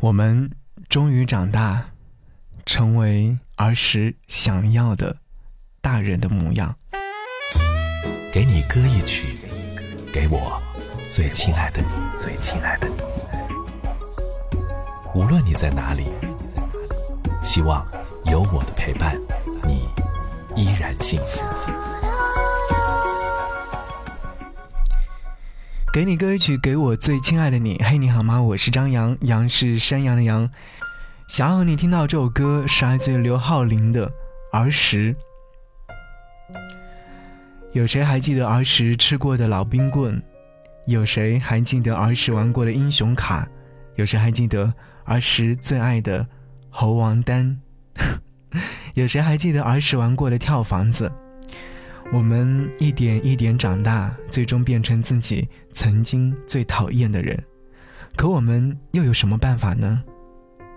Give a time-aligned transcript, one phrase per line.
[0.00, 0.50] 我们
[0.88, 1.84] 终于长大，
[2.64, 5.14] 成为儿时想要的
[5.82, 6.74] 大人的模样。
[8.32, 9.36] 给你歌一曲，
[10.10, 10.58] 给我
[11.12, 11.88] 最亲爱的你，
[12.18, 12.94] 最亲爱的你。
[15.14, 16.06] 无论你在哪里，
[17.42, 17.86] 希望
[18.24, 19.20] 有我的陪伴，
[19.66, 19.86] 你
[20.56, 21.44] 依然幸福。
[25.92, 27.76] 给你歌曲，给我最亲爱的你。
[27.84, 28.40] 嘿，你好吗？
[28.40, 30.48] 我是张扬，杨是山羊的羊。
[31.26, 34.06] 想要和你听到这首歌，是来自刘浩林的
[34.52, 35.12] 《儿时》。
[37.72, 40.22] 有谁还记得儿时吃过的老冰棍？
[40.86, 43.48] 有谁还记得儿时玩过的英雄卡？
[43.96, 44.72] 有谁还记得
[45.04, 46.24] 儿时最爱的
[46.68, 47.60] 猴王丹？
[48.94, 51.10] 有谁还记得儿时玩过的跳房子？
[52.12, 57.40] 我们一点一点长大，最终变成自己曾经最讨厌的人。
[58.16, 60.02] 可我们又有什么办法呢？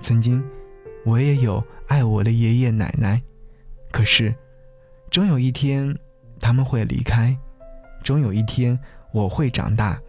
[0.00, 0.42] 曾经，
[1.04, 3.22] 我也有爱我的爷爷奶奶，
[3.92, 4.34] 可是，
[5.08, 5.96] 终有一天，
[6.40, 7.32] 他们会离开；
[8.02, 8.76] 终有一天，
[9.12, 10.00] 我会长大。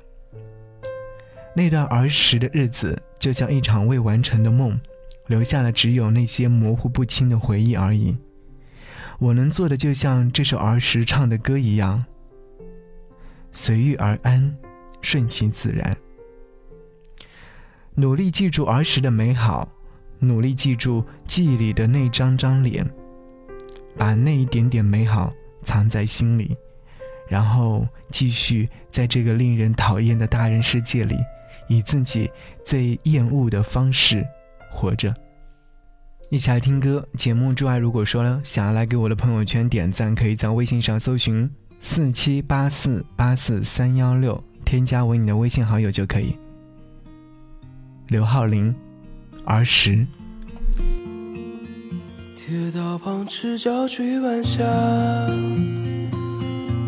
[1.56, 4.80] 那段儿时的日子，就像一场未完成的梦，
[5.28, 8.18] 留下了只有那些模糊不清的回忆而已。
[9.22, 12.04] 我能做的，就像这首儿时唱的歌一样，
[13.52, 14.52] 随遇而安，
[15.00, 15.96] 顺其自然。
[17.94, 19.70] 努力记住儿时的美好，
[20.18, 22.84] 努力记住记忆里的那张张脸，
[23.96, 25.32] 把那一点点美好
[25.64, 26.58] 藏在心里，
[27.30, 31.16] 然后继续在这个令人讨厌的大人世界里，
[31.68, 32.28] 以自己
[32.66, 34.26] 最厌恶的方式
[34.72, 35.14] 活着。
[36.32, 37.06] 一起来听歌。
[37.18, 41.50] 节目之外，如果说呢，想要来给我的朋友圈点赞，可以在微信上搜寻
[41.82, 46.34] 四七八四八四三幺六，添加为你的微信好友就可以。
[48.08, 48.74] 刘浩林，
[49.44, 50.08] 儿时。
[52.34, 54.64] 铁道旁赤脚追晚霞，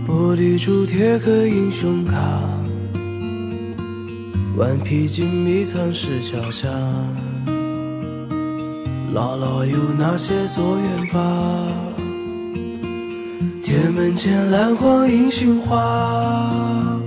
[0.07, 2.15] 玻璃珠铁壳英雄卡，
[4.55, 6.69] 顽皮筋迷藏石桥下。
[9.13, 11.19] 姥姥有那些作业吧？
[13.61, 16.99] 铁门前篮筐银杏花，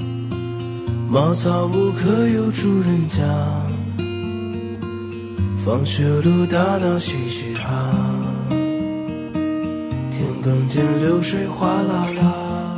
[1.10, 3.24] 茅草屋可有住人家？
[5.64, 7.92] 放学路打闹嘻嘻哈，
[8.50, 12.76] 田埂间流水哗啦啦，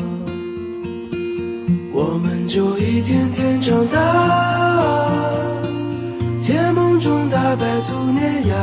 [1.93, 3.99] 我们就一天天长大，
[7.09, 8.55] 中大白兔碾压。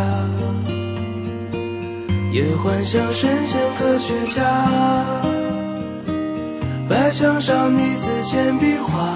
[2.31, 4.43] 也幻想神仙科学家，
[6.87, 9.15] 白墙上泥字铅笔画，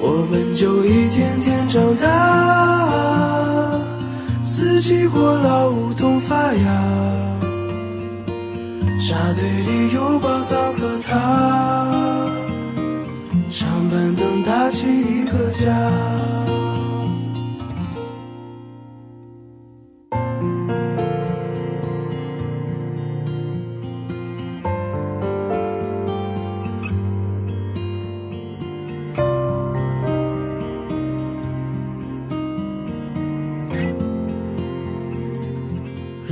[0.00, 3.70] 我们就一天天长大。
[4.42, 6.66] 四季过老，梧桐发芽，
[8.98, 11.88] 沙堆里有宝藏和他，
[13.48, 15.70] 长板凳搭起一个家。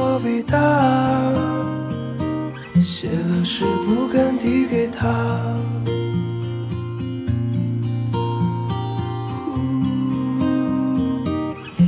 [0.00, 0.56] 多伟大，
[2.80, 5.06] 写了诗不敢递给他，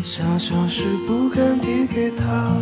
[0.04, 2.54] 想象是不敢递给他。